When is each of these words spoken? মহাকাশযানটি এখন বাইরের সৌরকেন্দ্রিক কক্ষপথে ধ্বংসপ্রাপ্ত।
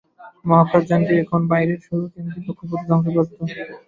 মহাকাশযানটি 0.45 1.13
এখন 1.23 1.41
বাইরের 1.51 1.79
সৌরকেন্দ্রিক 1.85 2.43
কক্ষপথে 2.47 2.85
ধ্বংসপ্রাপ্ত। 2.89 3.37